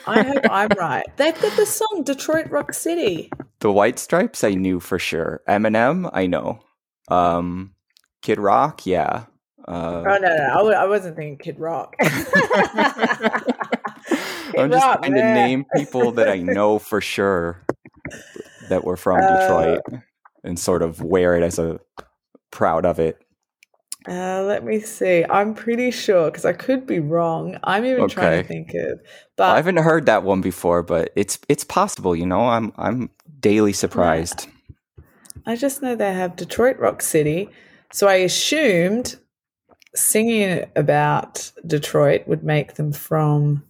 I 0.08 0.24
hope 0.24 0.46
I'm 0.50 0.70
right. 0.78 1.06
They've 1.18 1.40
got 1.42 1.58
the 1.58 1.66
song 1.66 2.04
"Detroit 2.06 2.50
Rock 2.50 2.74
City." 2.74 3.30
The 3.60 3.74
White 3.74 4.00
Stripes, 4.00 4.42
I 4.44 4.54
knew 4.54 4.80
for 4.80 4.98
sure. 4.98 5.42
Eminem, 5.50 6.10
I 6.14 6.28
know. 6.28 6.62
Um, 7.10 7.74
Kid 8.22 8.40
Rock, 8.40 8.86
yeah. 8.86 9.26
Uh, 9.68 10.04
oh 10.06 10.18
no, 10.18 10.18
no, 10.18 10.72
I, 10.72 10.84
I 10.84 10.86
wasn't 10.86 11.16
thinking 11.16 11.38
Kid 11.38 11.60
Rock. 11.60 11.96
Kid 12.00 12.10
I'm 14.58 14.72
just 14.72 14.86
Rock, 14.86 15.00
trying 15.00 15.14
man. 15.14 15.36
to 15.36 15.42
name 15.42 15.66
people 15.76 16.12
that 16.14 16.30
I 16.30 16.38
know 16.38 16.80
for 16.80 17.02
sure 17.02 17.64
that 18.70 18.84
were 18.84 18.98
from 18.98 19.20
uh, 19.22 19.40
Detroit 19.40 19.82
and 20.44 20.58
sort 20.60 20.82
of 20.82 21.02
wear 21.02 21.36
it 21.36 21.44
as 21.44 21.60
a 21.60 21.80
proud 22.52 22.86
of 22.86 23.00
it? 23.00 23.22
Uh, 24.08 24.44
let 24.44 24.64
me 24.64 24.80
see. 24.80 25.24
I'm 25.30 25.54
pretty 25.54 25.92
sure 25.92 26.32
because 26.32 26.46
I 26.46 26.54
could 26.54 26.88
be 26.88 27.00
wrong. 27.00 27.58
I'm 27.64 27.86
even 27.86 28.02
okay. 28.02 28.14
trying 28.14 28.42
to 28.42 28.48
think 28.48 28.74
of. 28.74 29.00
But 29.36 29.44
well, 29.44 29.52
I 29.52 29.56
haven't 29.58 29.78
heard 29.78 30.08
that 30.08 30.24
one 30.24 30.42
before, 30.42 30.82
but 30.82 31.12
it's 31.16 31.38
it's 31.48 31.64
possible. 31.64 32.16
You 32.16 32.26
know, 32.26 32.48
I'm 32.48 32.74
I'm 32.78 33.12
daily 33.40 33.74
surprised. 33.74 34.48
Yeah. 34.48 35.04
I 35.46 35.56
just 35.56 35.82
know 35.82 35.96
they 35.96 36.14
have 36.14 36.36
Detroit 36.36 36.80
Rock 36.80 37.02
City, 37.02 37.50
so 37.94 38.08
I 38.08 38.16
assumed 38.16 39.18
singing 39.96 40.66
about 40.76 41.52
Detroit 41.66 42.28
would 42.28 42.44
make 42.44 42.76
them 42.76 42.94
from 42.94 43.64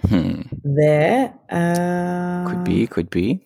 hmm. 0.00 0.42
there. 0.62 1.34
Uh, 1.50 2.48
could 2.48 2.64
be, 2.64 2.86
could 2.86 3.10
be 3.10 3.44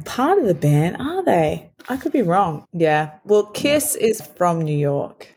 part 0.00 0.38
of 0.38 0.46
the 0.46 0.54
band, 0.54 0.96
are 0.98 1.24
they? 1.24 1.70
I 1.88 1.96
could 1.96 2.12
be 2.12 2.22
wrong. 2.22 2.66
Yeah. 2.72 3.12
Well, 3.24 3.46
Kiss 3.46 3.94
is 3.94 4.20
from 4.20 4.60
New 4.62 4.76
York, 4.76 5.28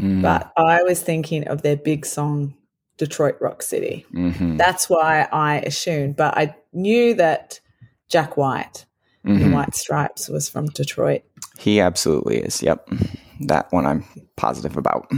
mm. 0.00 0.22
but 0.22 0.52
I 0.56 0.82
was 0.82 1.02
thinking 1.02 1.46
of 1.48 1.62
their 1.62 1.76
big 1.76 2.06
song, 2.06 2.54
Detroit 2.96 3.36
Rock 3.40 3.62
City. 3.62 4.06
Mm-hmm. 4.12 4.56
That's 4.56 4.88
why 4.88 5.28
I 5.32 5.58
assumed, 5.60 6.16
but 6.16 6.36
I 6.36 6.54
knew 6.72 7.14
that 7.14 7.60
Jack 8.08 8.36
White, 8.36 8.86
mm-hmm. 9.24 9.50
the 9.50 9.54
White 9.54 9.74
Stripes, 9.74 10.28
was 10.28 10.48
from 10.48 10.66
Detroit. 10.66 11.22
He 11.58 11.80
absolutely 11.80 12.38
is. 12.38 12.62
Yep. 12.62 12.88
That 13.40 13.70
one 13.72 13.86
I'm 13.86 14.04
positive 14.36 14.76
about. 14.76 15.10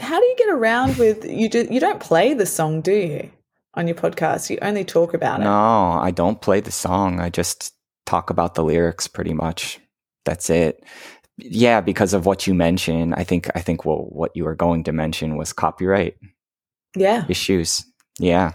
How 0.00 0.18
do 0.18 0.26
you 0.26 0.34
get 0.36 0.48
around 0.48 0.96
with 0.96 1.24
you? 1.24 1.48
Do, 1.48 1.66
you 1.70 1.80
don't 1.80 2.00
play 2.00 2.34
the 2.34 2.46
song, 2.46 2.80
do 2.80 2.92
you? 2.92 3.30
On 3.74 3.88
your 3.88 3.96
podcast, 3.96 4.50
you 4.50 4.58
only 4.62 4.84
talk 4.84 5.14
about 5.14 5.40
it. 5.40 5.44
No, 5.44 5.92
I 5.92 6.12
don't 6.12 6.40
play 6.40 6.60
the 6.60 6.70
song. 6.70 7.20
I 7.20 7.28
just 7.28 7.72
talk 8.06 8.30
about 8.30 8.54
the 8.54 8.62
lyrics 8.64 9.08
pretty 9.08 9.32
much. 9.32 9.80
That's 10.24 10.48
it. 10.50 10.84
Yeah, 11.36 11.80
because 11.80 12.14
of 12.14 12.26
what 12.26 12.46
you 12.46 12.54
mentioned, 12.54 13.14
I 13.16 13.24
think 13.24 13.50
I 13.56 13.60
think 13.60 13.84
well, 13.84 14.06
what 14.10 14.30
you 14.36 14.44
were 14.44 14.54
going 14.54 14.84
to 14.84 14.92
mention 14.92 15.36
was 15.36 15.52
copyright. 15.52 16.14
Yeah. 16.96 17.24
Issues. 17.28 17.84
Yeah. 18.18 18.52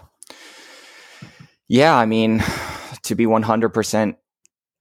Yeah, 1.67 1.95
I 1.95 2.05
mean, 2.05 2.41
to 3.03 3.15
be 3.15 3.25
100% 3.25 4.15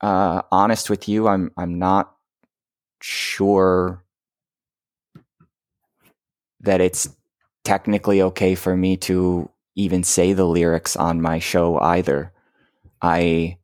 uh, 0.01 0.43
honest 0.53 0.91
with 0.91 1.09
you, 1.09 1.27
I'm 1.27 1.51
I'm 1.57 1.79
not 1.79 2.15
sure 3.01 4.05
that 6.61 6.81
it's 6.81 7.09
technically 7.65 8.23
okay 8.23 8.55
for 8.55 8.77
me 8.77 8.97
to 8.97 9.51
even 9.75 10.03
say 10.03 10.33
the 10.33 10.45
lyrics 10.45 10.97
on 10.97 11.21
my 11.21 11.39
show 11.39 11.79
either. 11.79 12.33
I 13.01 13.59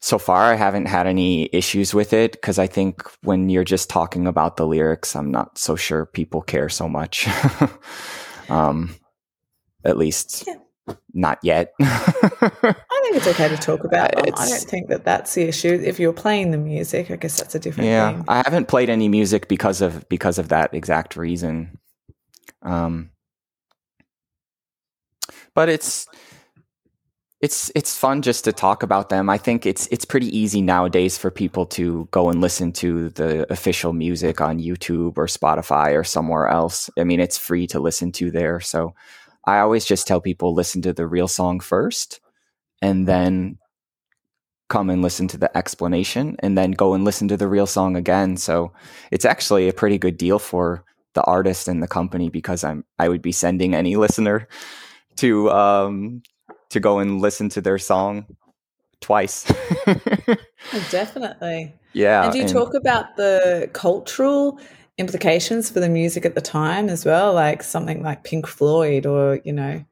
so 0.00 0.18
far, 0.18 0.44
I 0.44 0.54
haven't 0.54 0.86
had 0.86 1.06
any 1.06 1.48
issues 1.52 1.92
with 1.92 2.12
it 2.12 2.32
because 2.32 2.58
I 2.58 2.68
think 2.68 3.02
when 3.22 3.48
you're 3.48 3.64
just 3.64 3.90
talking 3.90 4.26
about 4.26 4.56
the 4.56 4.66
lyrics, 4.66 5.16
I'm 5.16 5.30
not 5.30 5.58
so 5.58 5.74
sure 5.74 6.06
people 6.06 6.40
care 6.40 6.68
so 6.68 6.88
much. 6.88 7.28
um, 8.48 8.94
at 9.84 9.98
least 9.98 10.44
yeah. 10.46 10.54
Not 11.12 11.38
yet. 11.42 11.72
I 11.80 12.74
think 13.02 13.16
it's 13.16 13.26
okay 13.26 13.48
to 13.48 13.56
talk 13.56 13.84
about 13.84 14.12
them. 14.14 14.34
I 14.36 14.48
don't 14.48 14.60
think 14.60 14.88
that 14.88 15.04
that's 15.04 15.34
the 15.34 15.42
issue. 15.42 15.80
If 15.84 15.98
you're 15.98 16.12
playing 16.12 16.50
the 16.50 16.58
music, 16.58 17.10
I 17.10 17.16
guess 17.16 17.38
that's 17.38 17.54
a 17.54 17.58
different 17.58 17.88
yeah, 17.88 18.12
thing. 18.12 18.24
I 18.28 18.42
haven't 18.44 18.68
played 18.68 18.90
any 18.90 19.08
music 19.08 19.48
because 19.48 19.80
of 19.80 20.08
because 20.08 20.38
of 20.38 20.48
that 20.48 20.74
exact 20.74 21.16
reason. 21.16 21.78
Um, 22.62 23.10
but 25.54 25.68
it's 25.68 26.06
it's 27.40 27.70
it's 27.74 27.96
fun 27.96 28.22
just 28.22 28.44
to 28.44 28.52
talk 28.52 28.82
about 28.82 29.10
them. 29.10 29.30
I 29.30 29.38
think 29.38 29.64
it's 29.64 29.86
it's 29.88 30.04
pretty 30.04 30.36
easy 30.36 30.60
nowadays 30.60 31.16
for 31.16 31.30
people 31.30 31.66
to 31.66 32.08
go 32.10 32.30
and 32.30 32.40
listen 32.40 32.72
to 32.74 33.10
the 33.10 33.50
official 33.52 33.92
music 33.92 34.40
on 34.40 34.58
YouTube 34.58 35.16
or 35.16 35.26
Spotify 35.26 35.96
or 35.96 36.02
somewhere 36.02 36.48
else. 36.48 36.90
I 36.98 37.04
mean, 37.04 37.20
it's 37.20 37.38
free 37.38 37.66
to 37.68 37.78
listen 37.78 38.10
to 38.12 38.30
there. 38.30 38.58
So 38.58 38.94
I 39.44 39.58
always 39.60 39.84
just 39.84 40.06
tell 40.06 40.20
people 40.20 40.54
listen 40.54 40.82
to 40.82 40.92
the 40.92 41.06
real 41.06 41.28
song 41.28 41.60
first 41.60 42.20
and 42.82 43.06
then 43.06 43.58
come 44.68 44.90
and 44.90 45.00
listen 45.00 45.26
to 45.28 45.38
the 45.38 45.56
explanation 45.56 46.36
and 46.40 46.56
then 46.56 46.72
go 46.72 46.94
and 46.94 47.04
listen 47.04 47.28
to 47.28 47.36
the 47.36 47.48
real 47.48 47.66
song 47.66 47.96
again. 47.96 48.36
So 48.36 48.72
it's 49.10 49.24
actually 49.24 49.68
a 49.68 49.72
pretty 49.72 49.98
good 49.98 50.18
deal 50.18 50.38
for 50.38 50.84
the 51.14 51.22
artist 51.22 51.68
and 51.68 51.82
the 51.82 51.88
company 51.88 52.28
because 52.28 52.62
I'm 52.62 52.84
I 52.98 53.08
would 53.08 53.22
be 53.22 53.32
sending 53.32 53.74
any 53.74 53.96
listener 54.04 54.48
to 55.16 55.50
um 55.50 56.22
to 56.70 56.80
go 56.80 56.98
and 56.98 57.20
listen 57.20 57.48
to 57.50 57.60
their 57.60 57.78
song 57.78 58.26
twice. 59.00 59.50
oh, 59.86 60.86
definitely. 60.90 61.74
Yeah. 61.94 62.24
And 62.24 62.32
do 62.32 62.38
you 62.38 62.44
and, 62.44 62.52
talk 62.52 62.74
about 62.74 63.16
the 63.16 63.70
cultural 63.72 64.60
implications 64.98 65.70
for 65.70 65.80
the 65.80 65.88
music 65.88 66.26
at 66.26 66.34
the 66.34 66.40
time 66.40 66.88
as 66.88 67.04
well? 67.04 67.32
Like 67.32 67.62
something 67.62 68.02
like 68.02 68.24
Pink 68.24 68.46
Floyd 68.46 69.06
or, 69.06 69.40
you 69.44 69.52
know, 69.52 69.84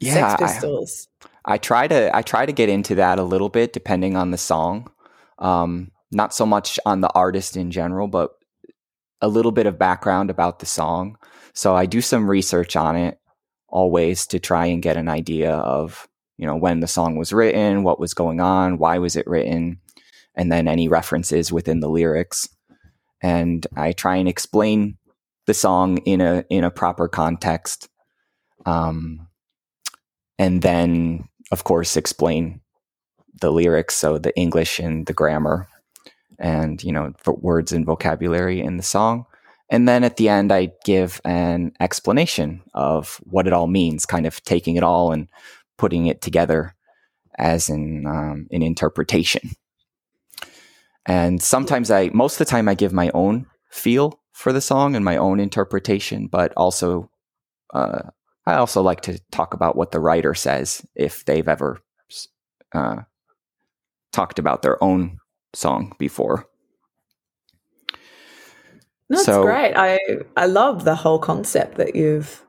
yeah, 0.00 0.14
Sex 0.36 0.42
Pistols. 0.42 1.08
I, 1.44 1.54
I 1.54 1.58
try 1.58 1.86
to 1.88 2.16
I 2.16 2.22
try 2.22 2.46
to 2.46 2.52
get 2.52 2.68
into 2.68 2.94
that 2.96 3.18
a 3.18 3.24
little 3.24 3.48
bit 3.48 3.72
depending 3.72 4.16
on 4.16 4.30
the 4.30 4.38
song. 4.38 4.90
Um, 5.38 5.90
not 6.10 6.34
so 6.34 6.46
much 6.46 6.78
on 6.86 7.00
the 7.00 7.12
artist 7.12 7.56
in 7.56 7.70
general, 7.70 8.06
but 8.06 8.30
a 9.20 9.28
little 9.28 9.52
bit 9.52 9.66
of 9.66 9.78
background 9.78 10.30
about 10.30 10.60
the 10.60 10.66
song. 10.66 11.18
So 11.54 11.74
I 11.74 11.86
do 11.86 12.00
some 12.00 12.30
research 12.30 12.76
on 12.76 12.96
it 12.96 13.18
always 13.68 14.26
to 14.28 14.38
try 14.38 14.66
and 14.66 14.82
get 14.82 14.96
an 14.96 15.08
idea 15.08 15.52
of, 15.52 16.08
you 16.36 16.46
know, 16.46 16.56
when 16.56 16.80
the 16.80 16.86
song 16.86 17.16
was 17.16 17.32
written, 17.32 17.82
what 17.82 17.98
was 17.98 18.14
going 18.14 18.40
on, 18.40 18.78
why 18.78 18.98
was 18.98 19.16
it 19.16 19.26
written, 19.26 19.80
and 20.34 20.50
then 20.52 20.68
any 20.68 20.88
references 20.88 21.52
within 21.52 21.80
the 21.80 21.88
lyrics. 21.88 22.48
And 23.24 23.66
I 23.74 23.92
try 23.92 24.16
and 24.16 24.28
explain 24.28 24.98
the 25.46 25.54
song 25.54 25.98
in 25.98 26.20
a 26.20 26.44
in 26.50 26.64
a 26.64 26.70
proper 26.70 27.08
context. 27.08 27.88
Um, 28.66 29.28
and 30.38 30.60
then 30.62 31.28
of 31.50 31.64
course 31.64 31.96
explain 31.96 32.60
the 33.40 33.50
lyrics, 33.50 33.94
so 33.94 34.18
the 34.18 34.36
English 34.36 34.78
and 34.78 35.06
the 35.06 35.12
grammar 35.12 35.68
and 36.38 36.82
you 36.82 36.92
know 36.92 37.12
words 37.26 37.72
and 37.72 37.86
vocabulary 37.86 38.60
in 38.60 38.76
the 38.76 38.82
song 38.82 39.26
and 39.70 39.88
then 39.88 40.04
at 40.04 40.16
the 40.16 40.28
end 40.28 40.52
i 40.52 40.70
give 40.84 41.20
an 41.24 41.72
explanation 41.80 42.62
of 42.74 43.20
what 43.24 43.46
it 43.46 43.52
all 43.52 43.66
means 43.66 44.06
kind 44.06 44.26
of 44.26 44.42
taking 44.44 44.76
it 44.76 44.82
all 44.82 45.12
and 45.12 45.28
putting 45.78 46.06
it 46.06 46.20
together 46.20 46.74
as 47.38 47.68
an 47.68 48.06
um, 48.06 48.46
an 48.50 48.62
interpretation 48.62 49.50
and 51.06 51.42
sometimes 51.42 51.90
i 51.90 52.10
most 52.12 52.34
of 52.34 52.38
the 52.38 52.50
time 52.50 52.68
i 52.68 52.74
give 52.74 52.92
my 52.92 53.10
own 53.14 53.46
feel 53.70 54.20
for 54.32 54.52
the 54.52 54.60
song 54.60 54.94
and 54.94 55.04
my 55.04 55.16
own 55.16 55.40
interpretation 55.40 56.26
but 56.26 56.52
also 56.56 57.10
uh, 57.74 58.02
i 58.46 58.54
also 58.54 58.82
like 58.82 59.00
to 59.00 59.18
talk 59.30 59.54
about 59.54 59.76
what 59.76 59.90
the 59.90 60.00
writer 60.00 60.34
says 60.34 60.84
if 60.94 61.24
they've 61.24 61.48
ever 61.48 61.78
uh, 62.74 63.02
talked 64.12 64.38
about 64.38 64.62
their 64.62 64.82
own 64.82 65.18
song 65.54 65.94
before. 65.98 66.46
That's 69.08 69.24
so, 69.24 69.42
great. 69.42 69.74
I 69.76 69.98
I 70.36 70.46
love 70.46 70.84
the 70.84 70.94
whole 70.94 71.18
concept 71.18 71.76
that 71.76 71.94
you've 71.94 72.42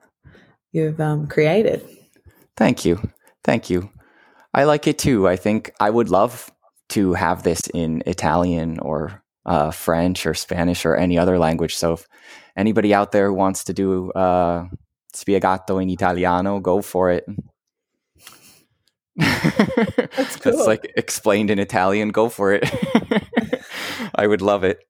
you've 0.71 0.99
um, 0.99 1.27
created. 1.27 1.85
Thank 2.55 2.85
you, 2.85 3.11
thank 3.43 3.69
you. 3.69 3.89
I 4.53 4.63
like 4.63 4.87
it 4.87 4.97
too. 4.97 5.27
I 5.27 5.35
think 5.35 5.73
I 5.81 5.89
would 5.89 6.09
love 6.09 6.49
to 6.89 7.13
have 7.13 7.43
this 7.43 7.67
in 7.73 8.03
Italian 8.05 8.79
or 8.79 9.23
uh, 9.45 9.71
French 9.71 10.25
or 10.25 10.33
Spanish 10.33 10.85
or 10.85 10.95
any 10.95 11.17
other 11.17 11.37
language. 11.37 11.75
So 11.75 11.93
if 11.93 12.07
anybody 12.57 12.93
out 12.93 13.11
there 13.11 13.31
wants 13.31 13.63
to 13.65 13.73
do 13.73 14.11
uh, 14.11 14.67
spiegato 15.13 15.81
in 15.81 15.89
Italiano, 15.89 16.59
go 16.59 16.81
for 16.81 17.11
it. 17.11 17.25
That's 19.17 20.35
cool. 20.37 20.51
That's 20.51 20.67
like 20.67 20.91
explained 20.97 21.49
in 21.49 21.59
Italian. 21.59 22.09
Go 22.09 22.29
for 22.29 22.53
it. 22.53 22.69
I 24.15 24.27
would 24.27 24.41
love 24.41 24.63
it. 24.63 24.83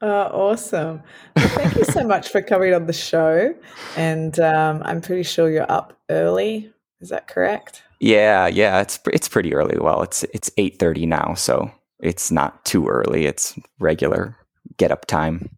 Uh, 0.00 0.06
awesome. 0.32 1.02
Well, 1.36 1.48
thank 1.48 1.76
you 1.76 1.84
so 1.84 2.06
much 2.06 2.28
for 2.28 2.42
coming 2.42 2.74
on 2.74 2.86
the 2.86 2.92
show. 2.92 3.54
And 3.96 4.38
um, 4.40 4.82
I'm 4.84 5.00
pretty 5.00 5.22
sure 5.22 5.50
you're 5.50 5.70
up 5.70 5.98
early. 6.10 6.72
Is 7.00 7.10
that 7.10 7.28
correct? 7.28 7.82
Yeah, 8.04 8.48
yeah. 8.48 8.82
It's 8.82 9.00
it's 9.14 9.30
pretty 9.30 9.54
early. 9.54 9.78
Well, 9.78 10.02
it's 10.02 10.24
it's 10.24 10.50
eight 10.58 10.78
thirty 10.78 11.06
now, 11.06 11.32
so 11.32 11.70
it's 12.00 12.30
not 12.30 12.62
too 12.66 12.86
early. 12.86 13.24
It's 13.24 13.58
regular 13.78 14.36
get 14.76 14.92
up 14.92 15.06
time. 15.06 15.48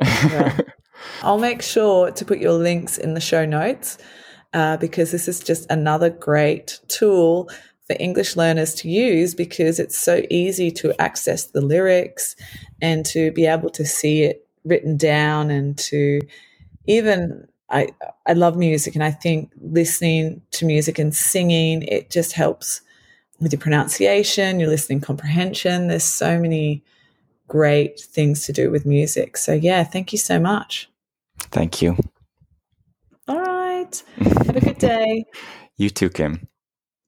yeah. 0.00 0.60
I'll 1.22 1.38
make 1.38 1.60
sure 1.60 2.12
to 2.12 2.24
put 2.24 2.38
your 2.38 2.52
links 2.52 2.98
in 2.98 3.14
the 3.14 3.20
show 3.20 3.44
notes 3.44 3.98
uh, 4.52 4.76
because 4.76 5.10
this 5.10 5.26
is 5.26 5.40
just 5.40 5.68
another 5.70 6.08
great 6.08 6.78
tool 6.86 7.50
for 7.88 7.96
English 7.98 8.36
learners 8.36 8.74
to 8.74 8.88
use 8.88 9.34
because 9.34 9.80
it's 9.80 9.98
so 9.98 10.22
easy 10.30 10.70
to 10.70 10.94
access 11.02 11.46
the 11.46 11.60
lyrics 11.60 12.36
and 12.80 13.04
to 13.06 13.32
be 13.32 13.44
able 13.44 13.70
to 13.70 13.84
see 13.84 14.22
it 14.22 14.46
written 14.64 14.96
down 14.96 15.50
and 15.50 15.76
to 15.78 16.20
even 16.86 17.48
I 17.72 17.88
I 18.26 18.34
love 18.34 18.56
music 18.56 18.94
and 18.94 19.02
I 19.02 19.10
think 19.10 19.50
listening 19.60 20.42
to 20.52 20.66
music 20.66 20.98
and 20.98 21.14
singing 21.14 21.82
it 21.82 22.10
just 22.10 22.32
helps 22.32 22.82
with 23.40 23.52
your 23.52 23.60
pronunciation, 23.60 24.60
your 24.60 24.68
listening 24.68 25.00
comprehension. 25.00 25.88
There's 25.88 26.04
so 26.04 26.38
many 26.38 26.84
great 27.48 27.98
things 28.00 28.46
to 28.46 28.52
do 28.52 28.70
with 28.70 28.86
music. 28.86 29.36
So 29.36 29.52
yeah, 29.52 29.82
thank 29.84 30.12
you 30.12 30.18
so 30.18 30.38
much. 30.38 30.88
Thank 31.50 31.82
you. 31.82 31.96
All 33.26 33.40
right. 33.40 34.02
Have 34.18 34.56
a 34.56 34.60
good 34.60 34.78
day. 34.78 35.24
you 35.76 35.90
too, 35.90 36.10
Kim. 36.10 36.46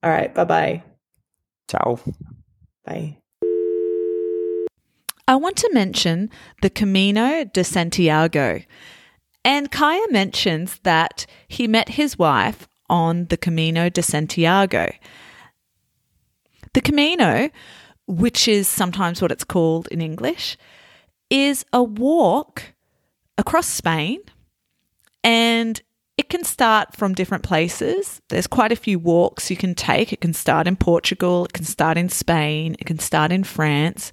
All 0.03 0.11
right. 0.11 0.35
Bye 0.35 0.45
bye. 0.45 0.83
Ciao. 1.69 1.99
Bye. 2.85 3.19
I 5.27 5.37
want 5.37 5.57
to 5.57 5.71
mention 5.73 6.31
the 6.61 6.69
Camino 6.69 7.45
de 7.45 7.65
Santiago. 7.65 8.61
And 9.45 9.71
Kaya 9.71 10.07
mentions 10.11 10.79
that 10.85 11.27
he 11.49 11.69
met 11.69 11.91
his 11.91 12.19
wife 12.19 12.67
on 12.89 13.27
the 13.27 13.37
Camino 13.37 13.89
de 13.89 14.03
Santiago. 14.03 14.93
The 16.73 16.81
Camino, 16.81 17.51
which 18.07 18.49
is 18.49 18.67
sometimes 18.67 19.21
what 19.21 19.31
it's 19.31 19.45
called 19.45 19.87
in 19.89 20.01
English, 20.01 20.57
is 21.31 21.65
a 21.73 21.83
walk 21.83 22.75
across 23.37 23.67
Spain 23.67 24.21
and 25.23 25.81
it 26.17 26.29
can 26.29 26.45
start 26.45 26.95
from 26.95 27.15
different 27.15 27.43
places. 27.43 28.23
There's 28.29 28.47
quite 28.47 28.71
a 28.71 28.77
few 28.77 28.99
walks 28.99 29.51
you 29.51 29.57
can 29.57 29.75
take. 29.75 30.13
It 30.13 30.21
can 30.21 30.33
start 30.33 30.69
in 30.69 30.77
Portugal, 30.77 31.47
it 31.47 31.53
can 31.53 31.65
start 31.65 31.99
in 31.99 32.09
Spain, 32.09 32.77
it 32.79 32.85
can 32.85 33.01
start 33.01 33.33
in 33.33 33.43
France. 33.43 34.13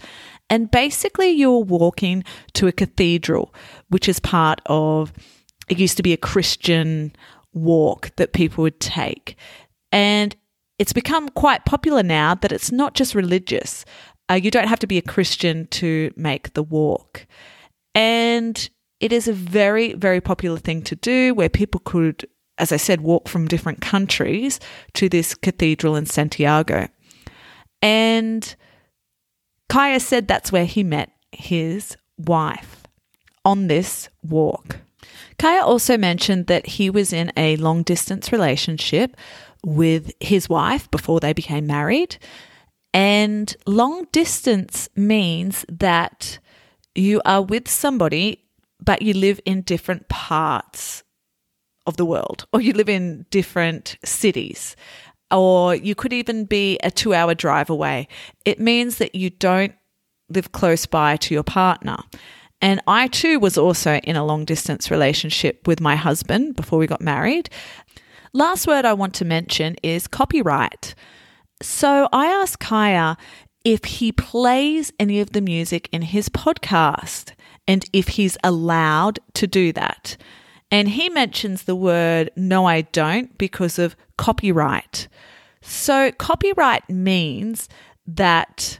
And 0.51 0.69
basically, 0.69 1.29
you're 1.29 1.63
walking 1.63 2.25
to 2.53 2.67
a 2.67 2.73
cathedral, 2.73 3.55
which 3.87 4.09
is 4.09 4.19
part 4.19 4.59
of, 4.65 5.13
it 5.69 5.79
used 5.79 5.95
to 5.95 6.03
be 6.03 6.11
a 6.11 6.17
Christian 6.17 7.15
walk 7.53 8.11
that 8.17 8.33
people 8.33 8.61
would 8.63 8.81
take. 8.81 9.37
And 9.93 10.35
it's 10.77 10.91
become 10.91 11.29
quite 11.29 11.63
popular 11.63 12.03
now 12.03 12.35
that 12.35 12.51
it's 12.51 12.69
not 12.69 12.95
just 12.95 13.15
religious. 13.15 13.85
Uh, 14.29 14.33
you 14.33 14.51
don't 14.51 14.67
have 14.67 14.79
to 14.79 14.87
be 14.87 14.97
a 14.97 15.01
Christian 15.01 15.67
to 15.67 16.11
make 16.17 16.53
the 16.53 16.63
walk. 16.63 17.25
And 17.95 18.69
it 18.99 19.13
is 19.13 19.29
a 19.29 19.33
very, 19.33 19.93
very 19.93 20.19
popular 20.19 20.57
thing 20.57 20.81
to 20.83 20.97
do 20.97 21.33
where 21.33 21.49
people 21.49 21.79
could, 21.85 22.27
as 22.57 22.73
I 22.73 22.77
said, 22.77 22.99
walk 22.99 23.29
from 23.29 23.47
different 23.47 23.79
countries 23.79 24.59
to 24.95 25.07
this 25.07 25.33
cathedral 25.33 25.95
in 25.95 26.07
Santiago. 26.07 26.89
And 27.81 28.53
Kaya 29.71 30.01
said 30.01 30.27
that's 30.27 30.51
where 30.51 30.65
he 30.65 30.83
met 30.83 31.11
his 31.31 31.95
wife 32.17 32.83
on 33.45 33.67
this 33.67 34.09
walk. 34.21 34.79
Kaya 35.39 35.61
also 35.61 35.97
mentioned 35.97 36.47
that 36.47 36.67
he 36.67 36.89
was 36.89 37.13
in 37.13 37.31
a 37.37 37.55
long 37.55 37.83
distance 37.83 38.33
relationship 38.33 39.15
with 39.65 40.11
his 40.19 40.49
wife 40.49 40.91
before 40.91 41.21
they 41.21 41.31
became 41.31 41.67
married. 41.67 42.17
And 42.93 43.55
long 43.65 44.07
distance 44.11 44.89
means 44.97 45.65
that 45.69 46.39
you 46.93 47.21
are 47.23 47.41
with 47.41 47.69
somebody 47.69 48.43
but 48.83 49.01
you 49.01 49.13
live 49.13 49.39
in 49.45 49.61
different 49.61 50.09
parts 50.09 51.03
of 51.87 51.95
the 51.95 52.05
world, 52.05 52.45
or 52.51 52.59
you 52.59 52.73
live 52.73 52.89
in 52.89 53.25
different 53.29 53.95
cities, 54.03 54.75
or 55.31 55.75
you 55.75 55.95
could 55.95 56.13
even 56.13 56.45
be 56.45 56.77
a 56.83 56.91
two 56.91 57.13
hour 57.13 57.33
drive 57.33 57.69
away. 57.69 58.07
It 58.45 58.59
means 58.59 58.97
that 58.97 59.15
you 59.15 59.29
don't 59.29 59.73
live 60.29 60.51
close 60.51 60.85
by 60.85 61.17
to 61.17 61.33
your 61.33 61.43
partner. 61.43 61.97
And 62.61 62.81
I 62.87 63.07
too 63.07 63.39
was 63.39 63.57
also 63.57 63.95
in 63.95 64.15
a 64.15 64.25
long 64.25 64.45
distance 64.45 64.91
relationship 64.91 65.67
with 65.67 65.81
my 65.81 65.95
husband 65.95 66.55
before 66.55 66.77
we 66.77 66.87
got 66.87 67.01
married. 67.01 67.49
Last 68.33 68.67
word 68.67 68.85
I 68.85 68.93
want 68.93 69.13
to 69.15 69.25
mention 69.25 69.75
is 69.83 70.07
copyright. 70.07 70.95
So 71.61 72.07
I 72.13 72.27
asked 72.27 72.59
Kaya 72.59 73.17
if 73.65 73.83
he 73.83 74.11
plays 74.11 74.91
any 74.99 75.19
of 75.19 75.31
the 75.31 75.41
music 75.41 75.89
in 75.91 76.01
his 76.01 76.29
podcast 76.29 77.33
and 77.67 77.85
if 77.93 78.09
he's 78.09 78.37
allowed 78.43 79.19
to 79.33 79.47
do 79.47 79.73
that. 79.73 80.17
And 80.71 80.89
he 80.89 81.09
mentions 81.09 81.63
the 81.63 81.75
word 81.75 82.31
no, 82.35 82.65
I 82.65 82.81
don't 82.81 83.37
because 83.37 83.77
of 83.77 83.95
copyright. 84.17 85.07
So, 85.61 86.11
copyright 86.13 86.89
means 86.89 87.69
that 88.07 88.79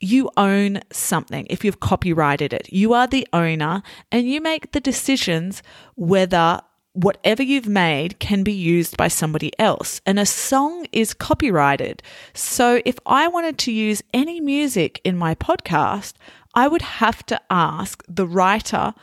you 0.00 0.30
own 0.36 0.80
something 0.92 1.46
if 1.48 1.64
you've 1.64 1.80
copyrighted 1.80 2.52
it. 2.52 2.70
You 2.70 2.92
are 2.92 3.06
the 3.06 3.26
owner 3.32 3.82
and 4.12 4.28
you 4.28 4.40
make 4.40 4.72
the 4.72 4.80
decisions 4.80 5.62
whether 5.94 6.60
whatever 6.92 7.42
you've 7.42 7.68
made 7.68 8.18
can 8.18 8.42
be 8.42 8.52
used 8.52 8.96
by 8.96 9.08
somebody 9.08 9.52
else. 9.58 10.00
And 10.06 10.18
a 10.18 10.26
song 10.26 10.86
is 10.92 11.12
copyrighted. 11.12 12.02
So 12.32 12.80
if 12.84 12.98
I 13.04 13.28
wanted 13.28 13.58
to 13.58 13.72
use 13.72 14.02
any 14.14 14.40
music 14.40 15.00
in 15.04 15.16
my 15.16 15.34
podcast, 15.34 16.14
I 16.54 16.68
would 16.68 16.82
have 16.82 17.24
to 17.26 17.40
ask 17.50 18.02
the 18.08 18.26
writer 18.26 18.94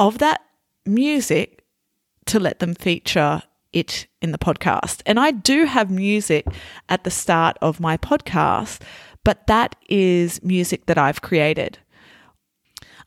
of 0.00 0.18
that 0.18 0.40
music 0.86 1.64
to 2.26 2.38
let 2.38 2.58
them 2.58 2.74
feature 2.74 3.42
it 3.72 4.06
in 4.20 4.32
the 4.32 4.38
podcast. 4.38 5.02
And 5.06 5.18
I 5.18 5.30
do 5.30 5.64
have 5.64 5.90
music 5.90 6.46
at 6.88 7.04
the 7.04 7.10
start 7.10 7.56
of 7.60 7.80
my 7.80 7.96
podcast, 7.96 8.82
but 9.24 9.46
that 9.46 9.76
is 9.88 10.42
music 10.42 10.86
that 10.86 10.98
I've 10.98 11.22
created. 11.22 11.78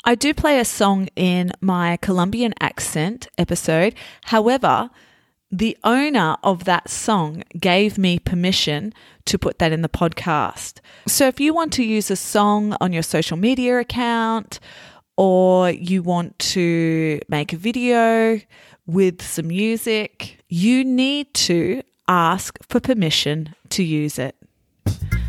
I 0.04 0.16
do 0.16 0.34
play 0.34 0.60
a 0.60 0.66
song 0.66 1.10
in 1.16 1.52
my 1.62 1.98
Colombian 1.98 2.54
accent 2.60 3.28
episode. 3.38 3.96
However, 4.26 4.92
the 5.52 5.78
owner 5.84 6.38
of 6.44 6.66
that 6.66 6.90
song 6.90 7.44
gave 7.60 7.98
me 7.98 8.20
permission 8.20 8.94
to 9.26 9.40
put 9.40 9.60
that 9.60 9.72
in 9.72 9.82
the 9.82 9.90
podcast. 9.90 10.80
So 11.08 11.28
if 11.28 11.40
you 11.40 11.54
want 11.54 11.74
to 11.74 11.84
use 11.84 12.12
a 12.12 12.16
song 12.16 12.76
on 12.82 12.94
your 12.94 13.04
social 13.04 13.38
media 13.38 13.80
account 13.80 14.60
or 15.18 15.72
you 15.72 16.04
want 16.04 16.38
to 16.40 17.20
make 17.30 17.54
a 17.54 17.58
video 17.58 18.42
with 18.86 19.22
some 19.22 19.48
music, 19.48 20.40
you 20.50 20.84
need 20.84 21.34
to 21.34 21.82
ask 22.08 22.58
for 22.68 22.80
permission 22.80 23.56
to 23.70 23.84
use 23.84 24.20
it. 24.20 24.36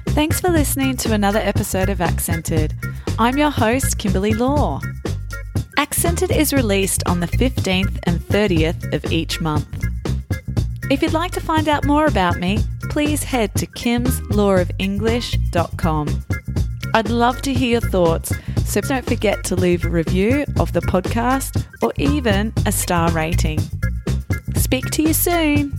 Thanks 0.09 0.41
for 0.41 0.49
listening 0.49 0.97
to 0.99 1.13
another 1.13 1.41
episode 1.41 1.89
of 1.89 2.01
Accented. 2.01 2.75
I'm 3.19 3.37
your 3.37 3.51
host, 3.51 3.99
Kimberly 3.99 4.33
Law. 4.33 4.81
Accented 5.79 6.31
is 6.31 6.55
released 6.55 7.03
on 7.07 7.21
the 7.21 7.27
15th 7.27 7.99
and 8.05 8.21
30th 8.21 8.95
of 8.95 9.13
each 9.13 9.41
month. 9.41 9.67
If 10.91 11.03
you'd 11.03 11.13
like 11.13 11.33
to 11.33 11.41
find 11.41 11.69
out 11.69 11.85
more 11.85 12.07
about 12.07 12.39
me, 12.39 12.61
please 12.89 13.25
head 13.25 13.55
to 13.57 13.67
kimslawofenglish.com. 13.67 16.25
I'd 16.95 17.11
love 17.11 17.43
to 17.43 17.53
hear 17.53 17.73
your 17.73 17.83
thoughts, 17.83 18.33
so 18.67 18.81
don't 18.81 19.07
forget 19.07 19.45
to 19.45 19.57
leave 19.57 19.85
a 19.85 19.89
review 19.89 20.45
of 20.59 20.73
the 20.73 20.81
podcast 20.81 21.65
or 21.83 21.93
even 21.97 22.53
a 22.67 22.73
star 22.73 23.11
rating. 23.13 23.61
Speak 24.57 24.91
to 24.91 25.03
you 25.03 25.13
soon. 25.13 25.79